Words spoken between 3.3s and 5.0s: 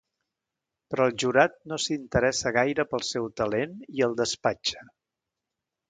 talent i el despatxa.